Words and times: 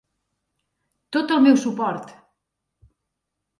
Tot 1.17 1.35
el 1.37 1.45
meu 1.49 1.61
suport! 1.65 2.17